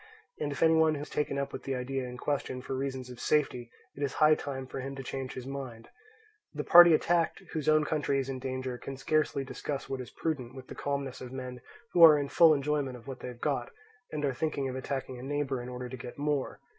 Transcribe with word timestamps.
And 0.39 0.51
if 0.51 0.63
any 0.63 0.73
one 0.73 0.95
has 0.95 1.11
taken 1.11 1.37
up 1.37 1.53
with 1.53 1.61
the 1.61 1.75
idea 1.75 2.07
in 2.07 2.17
question 2.17 2.63
for 2.63 2.75
reasons 2.75 3.11
of 3.11 3.19
safety, 3.19 3.69
it 3.95 4.01
is 4.01 4.13
high 4.13 4.33
time 4.33 4.65
for 4.65 4.79
him 4.79 4.95
to 4.95 5.03
change 5.03 5.33
his 5.33 5.45
mind. 5.45 5.89
The 6.55 6.63
party 6.63 6.95
attacked, 6.95 7.43
whose 7.53 7.69
own 7.69 7.85
country 7.85 8.17
is 8.17 8.27
in 8.27 8.39
danger, 8.39 8.79
can 8.79 8.97
scarcely 8.97 9.43
discuss 9.43 9.89
what 9.89 10.01
is 10.01 10.09
prudent 10.09 10.55
with 10.55 10.65
the 10.69 10.73
calmness 10.73 11.21
of 11.21 11.31
men 11.31 11.61
who 11.93 12.03
are 12.03 12.17
in 12.17 12.29
full 12.29 12.51
enjoyment 12.51 12.97
of 12.97 13.05
what 13.05 13.19
they 13.19 13.27
have 13.27 13.41
got, 13.41 13.69
and 14.11 14.25
are 14.25 14.33
thinking 14.33 14.67
of 14.67 14.75
attacking 14.75 15.19
a 15.19 15.21
neighbour 15.21 15.61
in 15.61 15.69
order 15.69 15.87
to 15.87 15.97
get 15.97 16.17
more. 16.17 16.59